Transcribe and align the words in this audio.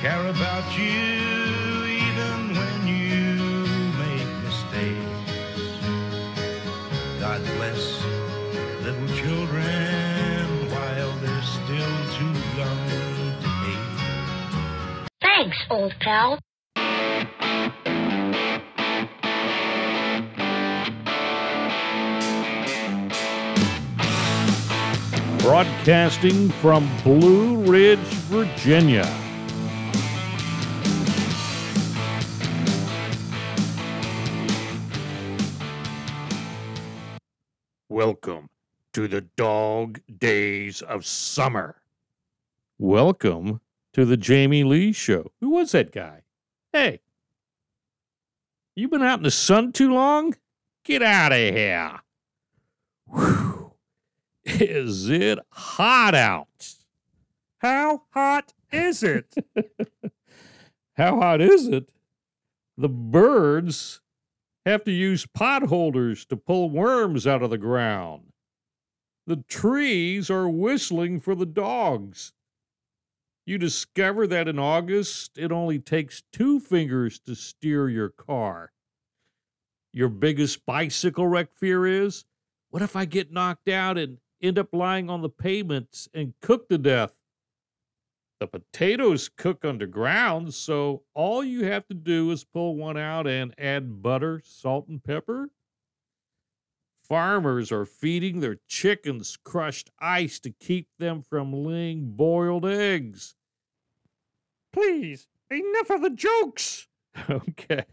care 0.00 0.28
about 0.28 0.78
you 0.78 1.84
even 1.84 2.54
when 2.56 2.86
you 2.86 3.36
make 3.98 4.30
mistakes. 4.48 5.76
God 7.20 7.44
bless 7.56 8.02
little 8.82 9.08
children 9.14 10.70
while 10.70 11.12
they're 11.20 11.42
still 11.42 11.96
too 12.16 12.32
young 12.56 12.86
to 13.42 13.48
hate. 13.60 15.10
Thanks, 15.20 15.58
old 15.68 15.92
pal. 16.00 16.38
Broadcasting 25.40 26.48
from 26.62 26.88
Blue 27.04 27.56
Ridge, 27.64 27.98
Virginia. 28.30 29.19
Welcome 37.90 38.50
to 38.92 39.08
the 39.08 39.22
dog 39.22 40.00
days 40.16 40.80
of 40.80 41.04
summer. 41.04 41.82
Welcome 42.78 43.60
to 43.94 44.04
the 44.04 44.16
Jamie 44.16 44.62
Lee 44.62 44.92
Show. 44.92 45.32
Who 45.40 45.50
was 45.50 45.72
that 45.72 45.90
guy? 45.90 46.22
Hey, 46.72 47.00
you 48.76 48.86
been 48.86 49.02
out 49.02 49.18
in 49.18 49.24
the 49.24 49.30
sun 49.32 49.72
too 49.72 49.92
long? 49.92 50.36
Get 50.84 51.02
out 51.02 51.32
of 51.32 51.38
here. 51.38 51.98
Whew. 53.12 53.72
Is 54.44 55.10
it 55.10 55.40
hot 55.50 56.14
out? 56.14 56.74
How 57.58 58.04
hot 58.10 58.52
is 58.70 59.02
it? 59.02 59.34
How 60.96 61.18
hot 61.18 61.40
is 61.40 61.66
it? 61.66 61.90
The 62.78 62.88
birds 62.88 64.00
have 64.66 64.84
to 64.84 64.92
use 64.92 65.26
potholders 65.26 66.26
to 66.26 66.36
pull 66.36 66.70
worms 66.70 67.26
out 67.26 67.42
of 67.42 67.50
the 67.50 67.58
ground. 67.58 68.32
The 69.26 69.36
trees 69.48 70.30
are 70.30 70.48
whistling 70.48 71.20
for 71.20 71.34
the 71.34 71.46
dogs. 71.46 72.32
You 73.46 73.58
discover 73.58 74.26
that 74.26 74.48
in 74.48 74.58
August 74.58 75.38
it 75.38 75.50
only 75.50 75.78
takes 75.78 76.22
two 76.32 76.60
fingers 76.60 77.18
to 77.20 77.34
steer 77.34 77.88
your 77.88 78.08
car. 78.08 78.72
Your 79.92 80.08
biggest 80.08 80.64
bicycle 80.66 81.26
wreck 81.26 81.48
fear 81.54 81.86
is 81.86 82.24
what 82.70 82.82
if 82.82 82.94
I 82.94 83.04
get 83.04 83.32
knocked 83.32 83.68
out 83.68 83.98
and 83.98 84.18
end 84.42 84.58
up 84.58 84.72
lying 84.72 85.10
on 85.10 85.22
the 85.22 85.28
pavements 85.28 86.08
and 86.14 86.34
cook 86.40 86.68
to 86.68 86.78
death? 86.78 87.14
The 88.40 88.46
potatoes 88.46 89.28
cook 89.28 89.66
underground, 89.66 90.54
so 90.54 91.02
all 91.12 91.44
you 91.44 91.66
have 91.66 91.86
to 91.88 91.94
do 91.94 92.30
is 92.30 92.42
pull 92.42 92.74
one 92.74 92.96
out 92.96 93.26
and 93.26 93.54
add 93.58 94.02
butter, 94.02 94.40
salt, 94.42 94.88
and 94.88 95.04
pepper. 95.04 95.50
Farmers 97.02 97.70
are 97.70 97.84
feeding 97.84 98.40
their 98.40 98.56
chickens 98.66 99.36
crushed 99.36 99.90
ice 99.98 100.40
to 100.40 100.50
keep 100.50 100.88
them 100.98 101.20
from 101.20 101.52
laying 101.52 102.12
boiled 102.16 102.64
eggs. 102.64 103.34
Please, 104.72 105.28
enough 105.50 105.90
of 105.90 106.00
the 106.02 106.10
jokes. 106.10 106.88
Okay, 107.28 107.84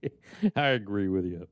I 0.54 0.66
agree 0.68 1.08
with 1.08 1.24
you. 1.24 1.48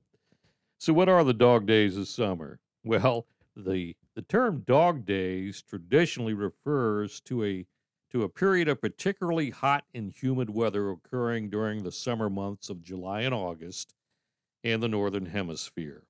So, 0.76 0.92
what 0.92 1.08
are 1.08 1.24
the 1.24 1.32
dog 1.32 1.64
days 1.66 1.96
of 1.96 2.08
summer? 2.08 2.60
Well, 2.84 3.26
the 3.56 3.96
the 4.14 4.20
term 4.20 4.64
dog 4.66 5.06
days 5.06 5.62
traditionally 5.62 6.34
refers 6.34 7.20
to 7.22 7.42
a 7.42 7.66
to 8.10 8.22
a 8.22 8.28
period 8.28 8.68
of 8.68 8.80
particularly 8.80 9.50
hot 9.50 9.84
and 9.94 10.12
humid 10.12 10.50
weather 10.50 10.90
occurring 10.90 11.50
during 11.50 11.82
the 11.82 11.92
summer 11.92 12.30
months 12.30 12.70
of 12.70 12.82
July 12.82 13.22
and 13.22 13.34
August 13.34 13.94
in 14.62 14.80
the 14.80 14.88
northern 14.88 15.26
hemisphere. 15.26 16.04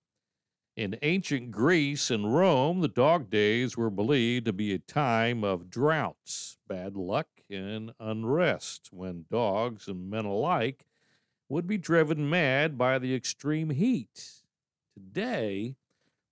In 0.76 0.98
ancient 1.00 1.50
Greece 1.50 2.10
and 2.10 2.34
Rome, 2.34 2.80
the 2.80 2.88
dog 2.88 3.30
days 3.30 3.78
were 3.78 3.88
believed 3.88 4.44
to 4.44 4.52
be 4.52 4.74
a 4.74 4.78
time 4.78 5.42
of 5.42 5.70
droughts, 5.70 6.58
bad 6.68 6.96
luck, 6.96 7.28
and 7.48 7.92
unrest 7.98 8.90
when 8.92 9.24
dogs 9.30 9.88
and 9.88 10.10
men 10.10 10.26
alike 10.26 10.84
would 11.48 11.66
be 11.66 11.78
driven 11.78 12.28
mad 12.28 12.76
by 12.76 12.98
the 12.98 13.14
extreme 13.14 13.70
heat. 13.70 14.42
Today, 14.92 15.76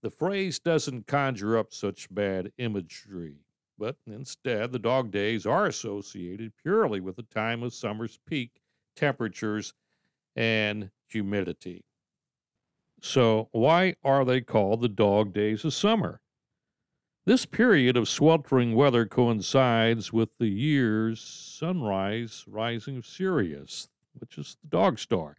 the 0.02 0.10
phrase 0.10 0.58
doesn't 0.58 1.06
conjure 1.06 1.56
up 1.56 1.72
such 1.72 2.12
bad 2.14 2.52
imagery, 2.58 3.43
but 3.78 3.96
instead, 4.06 4.72
the 4.72 4.78
dog 4.78 5.10
days 5.10 5.46
are 5.46 5.66
associated 5.66 6.52
purely 6.62 7.00
with 7.00 7.16
the 7.16 7.22
time 7.22 7.62
of 7.62 7.74
summer's 7.74 8.18
peak 8.28 8.60
temperatures 8.94 9.74
and 10.36 10.90
humidity. 11.08 11.84
So, 13.00 13.48
why 13.52 13.96
are 14.02 14.24
they 14.24 14.40
called 14.40 14.80
the 14.80 14.88
dog 14.88 15.32
days 15.32 15.64
of 15.64 15.74
summer? 15.74 16.20
This 17.26 17.46
period 17.46 17.96
of 17.96 18.08
sweltering 18.08 18.74
weather 18.74 19.06
coincides 19.06 20.12
with 20.12 20.30
the 20.38 20.48
year's 20.48 21.20
sunrise 21.20 22.44
rising 22.46 22.98
of 22.98 23.06
Sirius, 23.06 23.88
which 24.12 24.36
is 24.36 24.56
the 24.62 24.68
dog 24.68 24.98
star. 24.98 25.36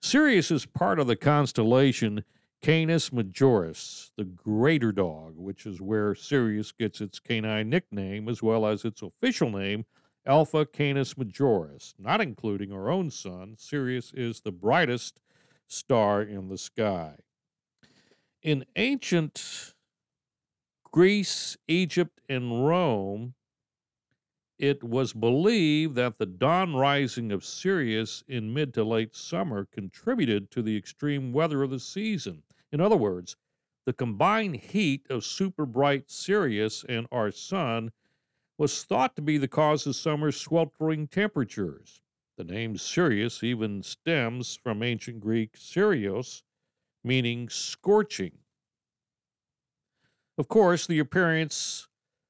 Sirius 0.00 0.50
is 0.50 0.64
part 0.64 0.98
of 0.98 1.06
the 1.06 1.16
constellation 1.16 2.24
Canis 2.60 3.10
Majoris, 3.10 4.10
the 4.16 4.24
greater 4.24 4.90
dog, 4.92 5.34
which 5.36 5.64
is 5.64 5.80
where 5.80 6.14
Sirius 6.14 6.72
gets 6.72 7.00
its 7.00 7.20
canine 7.20 7.70
nickname 7.70 8.28
as 8.28 8.42
well 8.42 8.66
as 8.66 8.84
its 8.84 9.00
official 9.00 9.50
name, 9.50 9.84
Alpha 10.26 10.66
Canis 10.66 11.14
Majoris. 11.14 11.94
Not 11.98 12.20
including 12.20 12.72
our 12.72 12.90
own 12.90 13.10
sun, 13.10 13.54
Sirius 13.56 14.12
is 14.12 14.40
the 14.40 14.52
brightest 14.52 15.20
star 15.68 16.20
in 16.20 16.48
the 16.48 16.58
sky. 16.58 17.16
In 18.42 18.64
ancient 18.76 19.74
Greece, 20.90 21.56
Egypt, 21.68 22.20
and 22.28 22.66
Rome, 22.66 23.34
it 24.58 24.82
was 24.82 25.12
believed 25.12 25.94
that 25.94 26.18
the 26.18 26.26
dawn 26.26 26.74
rising 26.74 27.30
of 27.30 27.44
Sirius 27.44 28.24
in 28.26 28.52
mid 28.52 28.74
to 28.74 28.82
late 28.82 29.14
summer 29.14 29.64
contributed 29.64 30.50
to 30.50 30.62
the 30.62 30.76
extreme 30.76 31.32
weather 31.32 31.62
of 31.62 31.70
the 31.70 31.78
season. 31.78 32.42
In 32.72 32.80
other 32.80 32.96
words, 32.96 33.36
the 33.86 33.92
combined 33.92 34.56
heat 34.56 35.06
of 35.08 35.24
super 35.24 35.64
bright 35.64 36.10
Sirius 36.10 36.84
and 36.88 37.06
our 37.10 37.30
sun 37.30 37.92
was 38.58 38.84
thought 38.84 39.16
to 39.16 39.22
be 39.22 39.38
the 39.38 39.48
cause 39.48 39.86
of 39.86 39.96
summer's 39.96 40.38
sweltering 40.38 41.06
temperatures. 41.06 42.02
The 42.36 42.44
name 42.44 42.76
Sirius 42.76 43.42
even 43.42 43.82
stems 43.82 44.58
from 44.62 44.82
ancient 44.82 45.20
Greek 45.20 45.56
Sirios, 45.56 46.42
meaning 47.02 47.48
scorching. 47.48 48.32
Of 50.36 50.48
course, 50.48 50.86
the 50.86 50.98
appearance 50.98 51.88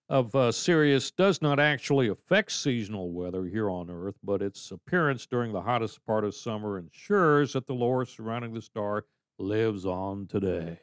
of 0.08 0.34
uh, 0.34 0.52
Sirius 0.52 1.10
does 1.10 1.42
not 1.42 1.60
actually 1.60 2.08
affect 2.08 2.52
seasonal 2.52 3.10
weather 3.10 3.44
here 3.44 3.68
on 3.68 3.90
Earth, 3.90 4.16
but 4.22 4.40
its 4.40 4.70
appearance 4.70 5.26
during 5.26 5.52
the 5.52 5.62
hottest 5.62 6.04
part 6.06 6.24
of 6.24 6.34
summer 6.34 6.78
ensures 6.78 7.52
that 7.52 7.66
the 7.66 7.74
lore 7.74 8.06
surrounding 8.06 8.54
the 8.54 8.62
star 8.62 9.04
lives 9.38 9.86
on 9.86 10.26
mm-hmm. 10.26 10.38
today. 10.38 10.80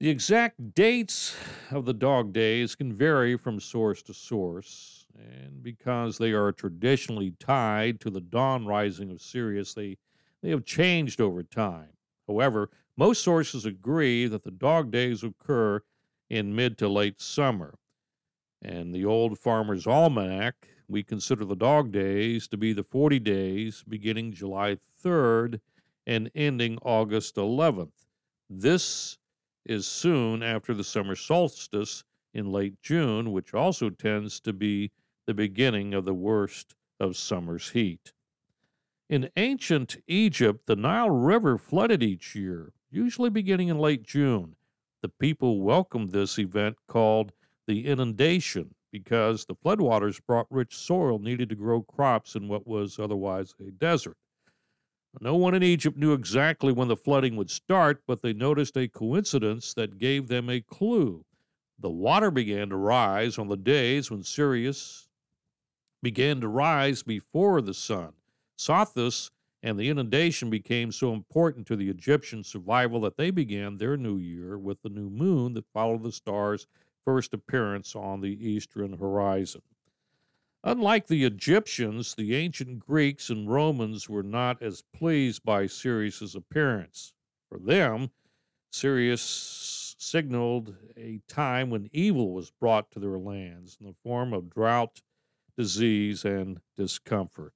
The 0.00 0.10
exact 0.10 0.74
dates 0.74 1.36
of 1.70 1.84
the 1.86 1.94
dog 1.94 2.32
days 2.32 2.74
can 2.74 2.92
vary 2.92 3.36
from 3.36 3.60
source 3.60 4.02
to 4.02 4.12
source, 4.12 5.06
and 5.16 5.62
because 5.62 6.18
they 6.18 6.32
are 6.32 6.52
traditionally 6.52 7.34
tied 7.38 8.00
to 8.00 8.10
the 8.10 8.20
dawn 8.20 8.66
rising 8.66 9.10
of 9.10 9.22
Sirius, 9.22 9.72
they, 9.72 9.96
they 10.42 10.50
have 10.50 10.64
changed 10.64 11.20
over 11.20 11.42
time. 11.42 11.90
However, 12.26 12.70
most 12.96 13.22
sources 13.22 13.64
agree 13.64 14.26
that 14.26 14.42
the 14.42 14.50
dog 14.50 14.90
days 14.90 15.22
occur 15.22 15.80
in 16.28 16.54
mid 16.54 16.76
to 16.78 16.88
late 16.88 17.20
summer. 17.20 17.78
And 18.60 18.94
the 18.94 19.04
old 19.04 19.38
Farmer's 19.38 19.86
Almanac, 19.86 20.68
we 20.88 21.02
consider 21.02 21.44
the 21.44 21.56
dog 21.56 21.92
days 21.92 22.48
to 22.48 22.56
be 22.56 22.72
the 22.72 22.82
40 22.82 23.18
days 23.20 23.84
beginning 23.88 24.32
July 24.32 24.78
3rd 25.02 25.60
and 26.06 26.30
ending 26.34 26.78
August 26.82 27.36
11th. 27.36 28.06
This 28.48 29.18
is 29.64 29.86
soon 29.86 30.42
after 30.42 30.74
the 30.74 30.84
summer 30.84 31.14
solstice 31.14 32.04
in 32.32 32.50
late 32.50 32.80
June, 32.82 33.32
which 33.32 33.54
also 33.54 33.90
tends 33.90 34.40
to 34.40 34.52
be 34.52 34.90
the 35.26 35.34
beginning 35.34 35.94
of 35.94 36.04
the 36.04 36.14
worst 36.14 36.74
of 37.00 37.16
summer's 37.16 37.70
heat. 37.70 38.12
In 39.08 39.30
ancient 39.36 39.96
Egypt, 40.06 40.66
the 40.66 40.76
Nile 40.76 41.10
River 41.10 41.58
flooded 41.58 42.02
each 42.02 42.34
year, 42.34 42.72
usually 42.90 43.30
beginning 43.30 43.68
in 43.68 43.78
late 43.78 44.02
June. 44.02 44.56
The 45.02 45.08
people 45.08 45.60
welcomed 45.60 46.10
this 46.10 46.38
event 46.38 46.76
called 46.88 47.32
the 47.66 47.86
inundation 47.86 48.74
because 48.90 49.44
the 49.44 49.54
floodwaters 49.54 50.20
brought 50.26 50.46
rich 50.50 50.74
soil 50.74 51.18
needed 51.18 51.48
to 51.48 51.54
grow 51.54 51.82
crops 51.82 52.34
in 52.34 52.48
what 52.48 52.66
was 52.66 52.98
otherwise 52.98 53.54
a 53.60 53.70
desert. 53.70 54.16
No 55.20 55.36
one 55.36 55.54
in 55.54 55.62
Egypt 55.62 55.96
knew 55.96 56.12
exactly 56.12 56.72
when 56.72 56.88
the 56.88 56.96
flooding 56.96 57.36
would 57.36 57.50
start, 57.50 58.02
but 58.06 58.22
they 58.22 58.32
noticed 58.32 58.76
a 58.76 58.88
coincidence 58.88 59.72
that 59.74 59.98
gave 59.98 60.28
them 60.28 60.50
a 60.50 60.60
clue. 60.60 61.24
The 61.78 61.90
water 61.90 62.30
began 62.30 62.68
to 62.70 62.76
rise 62.76 63.38
on 63.38 63.48
the 63.48 63.56
days 63.56 64.10
when 64.10 64.22
Sirius 64.22 65.08
began 66.02 66.40
to 66.40 66.48
rise 66.48 67.02
before 67.02 67.60
the 67.60 67.74
sun. 67.74 68.12
Sothis 68.58 69.30
and 69.62 69.78
the 69.78 69.88
inundation 69.88 70.50
became 70.50 70.92
so 70.92 71.12
important 71.12 71.66
to 71.66 71.76
the 71.76 71.88
Egyptian 71.88 72.44
survival 72.44 73.00
that 73.00 73.16
they 73.16 73.30
began 73.30 73.78
their 73.78 73.96
new 73.96 74.18
year 74.18 74.58
with 74.58 74.82
the 74.82 74.90
new 74.90 75.08
moon 75.08 75.54
that 75.54 75.64
followed 75.72 76.02
the 76.02 76.12
star's 76.12 76.66
first 77.04 77.32
appearance 77.32 77.96
on 77.96 78.20
the 78.20 78.46
eastern 78.46 78.98
horizon. 78.98 79.62
Unlike 80.66 81.08
the 81.08 81.24
Egyptians, 81.24 82.14
the 82.14 82.34
ancient 82.34 82.78
Greeks 82.78 83.28
and 83.28 83.50
Romans 83.50 84.08
were 84.08 84.22
not 84.22 84.62
as 84.62 84.82
pleased 84.94 85.44
by 85.44 85.66
Sirius's 85.66 86.34
appearance. 86.34 87.12
For 87.50 87.58
them, 87.58 88.12
Sirius 88.72 89.94
signaled 89.98 90.74
a 90.96 91.20
time 91.28 91.68
when 91.68 91.90
evil 91.92 92.32
was 92.32 92.50
brought 92.50 92.90
to 92.92 92.98
their 92.98 93.18
lands 93.18 93.76
in 93.78 93.86
the 93.86 93.94
form 94.02 94.32
of 94.32 94.48
drought, 94.48 95.02
disease, 95.54 96.24
and 96.24 96.60
discomfort. 96.78 97.52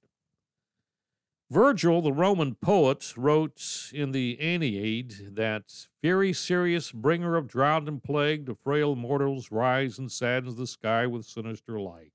Virgil, 1.49 2.03
the 2.03 2.13
Roman 2.13 2.53
poet, 2.53 3.17
wrote 3.17 3.89
in 3.91 4.11
the 4.11 4.39
Aeneid 4.39 5.35
that 5.35 5.87
fiery 6.03 6.31
Sirius, 6.31 6.91
bringer 6.91 7.37
of 7.37 7.47
drought 7.47 7.87
and 7.87 8.03
plague, 8.03 8.45
to 8.45 8.53
frail 8.53 8.95
mortals 8.95 9.49
rise 9.49 9.97
and 9.97 10.11
saddens 10.11 10.57
the 10.57 10.67
sky 10.67 11.07
with 11.07 11.25
sinister 11.25 11.79
light. 11.79 12.11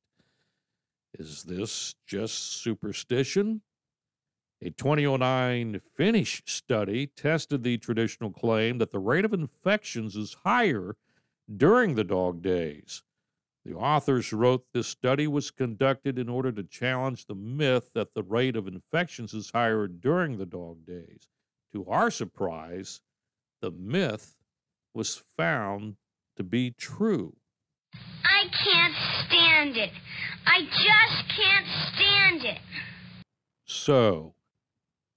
Is 1.17 1.45
this 1.45 1.95
just 2.07 2.35
superstition? 2.35 3.63
A 4.61 4.71
2009 4.71 5.81
Finnish 5.95 6.43
study 6.47 7.07
tested 7.07 7.63
the 7.63 7.79
traditional 7.79 8.31
claim 8.31 8.79
that 8.79 8.91
the 8.91 8.99
rate 8.99 9.25
of 9.25 9.33
infections 9.33 10.17
is 10.17 10.39
higher 10.45 10.97
during 11.55 11.95
the 11.95 12.05
dog 12.05 12.43
days. 12.43 13.03
The 13.65 13.75
authors 13.75 14.33
wrote 14.33 14.67
this 14.73 14.89
study 14.89 15.27
was 15.27 15.51
conducted 15.51 16.19
in 16.19 16.29
order 16.29 16.51
to 16.53 16.63
challenge 16.63 17.27
the 17.27 17.35
myth 17.35 17.93
that 17.95 18.15
the 18.15 18.23
rate 18.23 18.57
of 18.57 18.67
infections 18.67 19.33
is 19.33 19.51
higher 19.53 19.87
during 19.87 20.37
the 20.37 20.47
dog 20.47 20.85
days. 20.85 21.29
To 21.73 21.87
our 21.87 22.11
surprise, 22.11 23.01
the 23.61 23.71
myth 23.71 24.37
was 24.93 25.17
found 25.17 25.97
to 26.37 26.43
be 26.43 26.73
true. 26.73 27.37
I 28.25 28.49
can't 28.49 28.95
stand 29.27 29.77
it. 29.77 29.91
I 30.47 30.61
just 30.63 31.29
can't 31.37 31.67
stand 31.93 32.45
it. 32.45 32.59
So, 33.65 34.35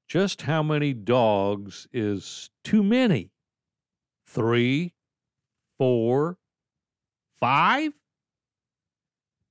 just 0.07 0.43
how 0.43 0.63
many 0.63 0.93
dogs 0.93 1.87
is 1.91 2.49
too 2.63 2.83
many? 2.83 3.31
Three, 4.25 4.93
four, 5.77 6.37
five? 7.39 7.93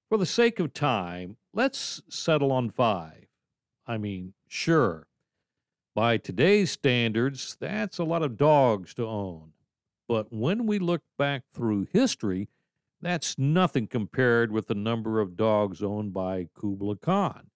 For 0.08 0.19
the 0.19 0.26
sake 0.26 0.61
of 0.61 0.72
time, 0.72 1.37
let's 1.52 2.02
settle 2.08 2.52
on 2.52 2.70
five. 2.70 3.26
I 3.87 3.99
mean, 3.99 4.34
sure, 4.49 5.08
by 5.94 6.19
today's 6.19 6.70
standards, 6.70 7.56
that's 7.58 7.99
a 7.99 8.05
lot 8.05 8.22
of 8.22 8.37
dogs 8.37 8.94
to 8.94 9.06
own. 9.06 9.52
But 10.08 10.32
when 10.32 10.67
we 10.67 10.79
look 10.79 11.02
back 11.19 11.43
through 11.52 11.88
history, 11.93 12.49
that's 13.00 13.38
nothing 13.38 13.87
compared 13.87 14.50
with 14.50 14.69
the 14.69 14.75
number 14.75 15.20
of 15.20 15.37
dogs 15.37 15.82
owned 15.82 16.14
by 16.14 16.48
Kubla 16.58 16.96
Khan. 16.96 17.50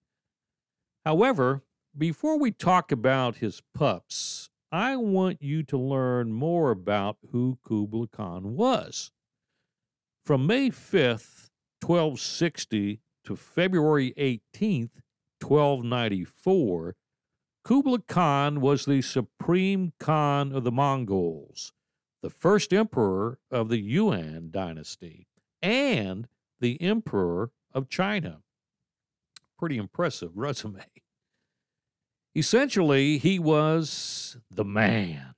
However, 1.05 1.63
before 1.97 2.39
we 2.39 2.51
talk 2.51 2.93
about 2.93 3.37
his 3.37 3.63
pups, 3.75 4.51
I 4.71 4.97
want 4.97 5.43
you 5.43 5.63
to 5.65 5.79
learn 5.79 6.33
more 6.33 6.71
about 6.71 7.17
who 7.33 7.59
Kubla 7.67 8.07
Khan 8.07 8.55
was. 8.55 9.11
From 10.25 10.47
May 10.47 10.71
5th, 10.71 11.49
1260 11.81 13.01
to 13.25 13.37
February 13.37 14.13
18th, 14.17 15.01
1294, 15.41 16.97
Kubla 17.65 17.99
Khan 18.01 18.61
was 18.61 18.85
the 18.85 19.03
supreme 19.03 19.93
Khan 19.99 20.53
of 20.53 20.65
the 20.65 20.71
Mongols, 20.71 21.73
the 22.23 22.31
first 22.31 22.73
emperor 22.73 23.39
of 23.51 23.69
the 23.69 23.81
Yuan 23.81 24.51
dynasty 24.51 25.27
and 25.63 26.29
the 26.61 26.81
Emperor 26.81 27.51
of 27.73 27.89
China. 27.89 28.43
Pretty 29.59 29.77
impressive 29.77 30.37
resume. 30.37 30.85
Essentially, 32.35 33.19
he 33.19 33.39
was 33.39 34.39
the 34.51 34.65
man. 34.65 35.35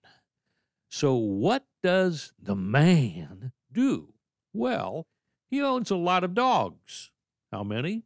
So, 0.91 1.15
what 1.15 1.65
does 1.83 2.33
the 2.39 2.55
man 2.55 3.53
do? 3.73 4.13
Well, 4.53 5.07
he 5.51 5.61
owns 5.63 5.91
a 5.91 5.97
lot 5.97 6.23
of 6.23 6.35
dogs. 6.35 7.11
How 7.51 7.65
many? 7.65 8.05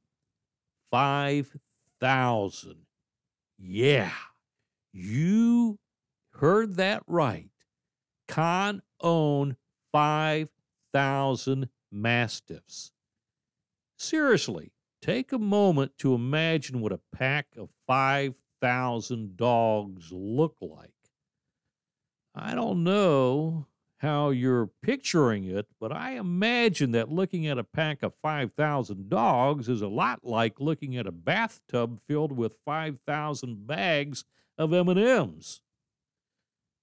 5,000. 0.91 2.77
Yeah, 3.59 4.13
you 4.93 5.79
heard 6.35 6.77
that 6.77 7.03
right. 7.07 7.51
Khan 8.29 8.83
owned 9.01 9.57
5,000 9.93 11.69
mastiffs. 11.91 12.93
Seriously, 13.99 14.73
take 15.01 15.33
a 15.33 15.39
moment 15.39 15.93
to 15.99 16.15
imagine 16.15 16.81
what 16.81 16.93
a 16.93 17.01
pack 17.13 17.49
of 17.57 17.71
5,000 17.87 19.37
dogs 19.37 20.13
look 20.13 20.57
like. 20.61 20.91
I 22.35 22.55
don't 22.55 22.85
know 22.85 23.67
how 23.99 24.29
you're 24.29 24.71
picturing 24.83 25.45
it, 25.45 25.67
but 25.81 25.91
I 25.91 26.13
imagine 26.13 26.93
that 26.93 27.11
looking 27.11 27.47
at 27.47 27.59
a 27.59 27.65
pack 27.65 28.03
of 28.03 28.13
5,000 28.23 29.09
dogs 29.09 29.69
is 29.69 29.81
a 29.81 29.89
lot 29.89 30.21
like 30.23 30.61
looking 30.61 30.97
at 30.97 31.07
a 31.07 31.13
bathtub 31.13 32.01
filled 32.07 32.33
with 32.33 32.59
5,000 32.65 33.67
bags 33.67 34.25
of 34.59 34.75
M&Ms. 34.75 35.61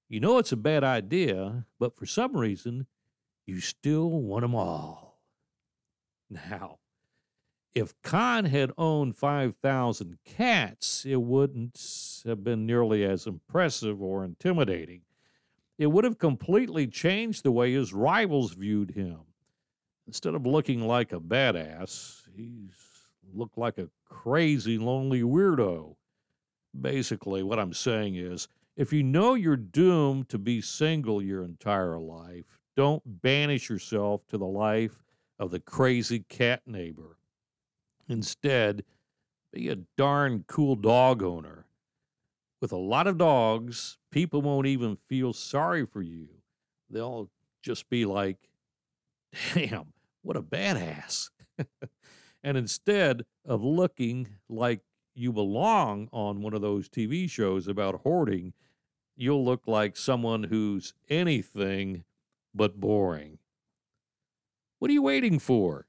You 0.09 0.19
know 0.19 0.38
it's 0.38 0.51
a 0.51 0.57
bad 0.57 0.83
idea, 0.83 1.65
but 1.79 1.95
for 1.95 2.05
some 2.05 2.35
reason, 2.35 2.88
you 3.45 3.60
still 3.60 4.10
want 4.10 4.42
them 4.42 4.56
all. 4.56 5.19
Now, 6.30 6.80
if 7.75 8.00
Khan 8.01 8.45
had 8.45 8.72
owned 8.78 9.16
5,000 9.16 10.18
cats, 10.25 11.06
it 11.06 11.22
wouldn't 11.22 11.80
have 12.25 12.44
been 12.44 12.66
nearly 12.66 13.04
as 13.04 13.25
impressive 13.25 14.01
or 14.01 14.24
intimidating. 14.24 15.01
It 15.78 15.88
would 15.88 16.04
have 16.04 16.19
completely 16.19 16.88
changed 16.88 17.44
the 17.44 17.51
way 17.51 17.74
his 17.74 17.94
rivals 17.94 18.54
viewed 18.54 18.92
him. 18.92 19.22
Instead 20.06 20.36
of 20.36 20.46
looking 20.46 20.86
like 20.86 21.12
a 21.12 21.19
badass, 21.19 22.22
he 22.36 22.69
looked 23.34 23.58
like 23.58 23.77
a 23.77 23.89
crazy, 24.06 24.77
lonely 24.77 25.22
weirdo. 25.22 25.96
Basically, 26.79 27.41
what 27.41 27.60
I'm 27.60 27.74
saying 27.74 28.15
is 28.15 28.48
if 28.75 28.94
you 28.94 29.03
know 29.03 29.34
you're 29.34 29.56
doomed 29.56 30.29
to 30.29 30.38
be 30.38 30.62
single 30.62 31.22
your 31.22 31.44
entire 31.44 32.00
life, 32.00 32.60
don't 32.75 33.22
banish 33.22 33.70
yourself 33.70 34.25
to 34.27 34.38
the 34.38 34.46
life 34.46 35.03
of 35.39 35.51
the 35.51 35.60
crazy 35.60 36.20
cat 36.20 36.62
neighbor. 36.65 37.18
Instead, 38.08 38.84
be 39.51 39.70
a 39.70 39.77
darn 39.98 40.46
cool 40.48 40.75
dog 40.75 41.22
owner. 41.22 41.65
With 42.62 42.72
a 42.72 42.77
lot 42.77 43.08
of 43.08 43.18
dogs, 43.18 43.98
people 44.10 44.42
won't 44.42 44.68
even 44.68 44.98
feel 45.08 45.34
sorry 45.34 45.86
for 45.86 46.01
you. 46.01 46.30
They'll 46.89 47.30
just 47.62 47.89
be 47.89 48.06
like, 48.06 48.38
damn, 49.53 49.94
what 50.22 50.38
a 50.38 50.42
badass. 50.42 51.30
and 52.44 52.58
instead 52.58 53.25
of 53.46 53.63
looking 53.63 54.27
like 54.50 54.82
you 55.13 55.32
belong 55.32 56.10
on 56.12 56.42
one 56.42 56.53
of 56.53 56.62
those 56.62 56.89
TV 56.89 57.30
shows 57.30 57.68
about 57.68 58.01
hoarding, 58.03 58.53
you'll 59.15 59.46
look 59.46 59.68
like 59.68 59.96
someone 59.96 60.44
who's 60.44 60.94
anything 61.10 62.03
but 62.53 62.79
boring. 62.79 63.39
What 64.79 64.89
are 64.89 64.93
you 64.93 65.01
waiting 65.01 65.39
for? 65.39 65.88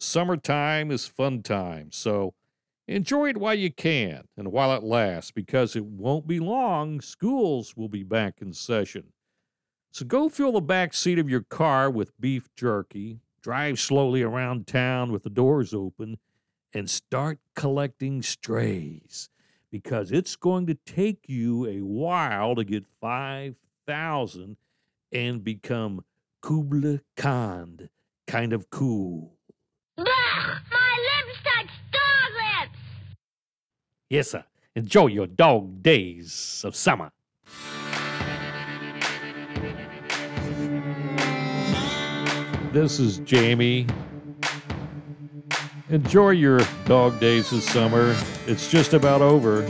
Summertime 0.00 0.90
is 0.90 1.06
fun 1.06 1.42
time, 1.42 1.90
so 1.92 2.34
enjoy 2.86 3.30
it 3.30 3.36
while 3.36 3.54
you 3.54 3.72
can 3.72 4.24
and 4.36 4.52
while 4.52 4.74
it 4.74 4.82
lasts 4.82 5.30
because 5.30 5.76
it 5.76 5.84
won't 5.84 6.26
be 6.26 6.40
long. 6.40 7.00
Schools 7.00 7.76
will 7.76 7.88
be 7.88 8.02
back 8.02 8.42
in 8.42 8.52
session. 8.52 9.12
So 9.92 10.04
go 10.04 10.28
fill 10.28 10.52
the 10.52 10.60
back 10.60 10.92
seat 10.92 11.18
of 11.18 11.30
your 11.30 11.42
car 11.42 11.88
with 11.88 12.20
beef 12.20 12.48
jerky, 12.56 13.20
drive 13.40 13.78
slowly 13.78 14.22
around 14.22 14.66
town 14.66 15.12
with 15.12 15.22
the 15.22 15.30
doors 15.30 15.72
open, 15.72 16.18
and 16.74 16.90
start 16.90 17.38
collecting 17.54 18.20
strays 18.20 19.30
because 19.70 20.10
it's 20.10 20.34
going 20.34 20.66
to 20.66 20.74
take 20.74 21.28
you 21.28 21.66
a 21.66 21.80
while 21.80 22.56
to 22.56 22.64
get 22.64 22.84
5,000 23.00 24.56
and 25.14 25.44
become 25.44 26.04
Kubla 26.42 27.00
Khan 27.16 27.88
kind 28.26 28.52
of 28.52 28.68
cool. 28.68 29.38
Bah! 29.96 30.04
My 30.04 31.22
lips 31.24 31.38
touch 31.44 31.70
dog 31.92 32.32
lips! 32.34 32.78
Yes, 34.10 34.30
sir. 34.30 34.44
Enjoy 34.74 35.06
your 35.06 35.28
dog 35.28 35.82
days 35.82 36.62
of 36.66 36.74
summer. 36.74 37.12
This 42.72 42.98
is 42.98 43.18
Jamie. 43.18 43.86
Enjoy 45.90 46.30
your 46.30 46.60
dog 46.86 47.20
days 47.20 47.52
of 47.52 47.62
summer. 47.62 48.16
It's 48.48 48.68
just 48.68 48.94
about 48.94 49.22
over. 49.22 49.62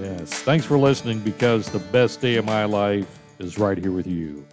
Yes. 0.00 0.32
Thanks 0.42 0.66
for 0.66 0.76
listening 0.76 1.20
because 1.20 1.70
the 1.70 1.78
best 1.78 2.20
day 2.20 2.34
of 2.36 2.44
my 2.44 2.64
life 2.64 3.15
is 3.38 3.58
right 3.58 3.76
here 3.76 3.92
with 3.92 4.06
you. 4.06 4.46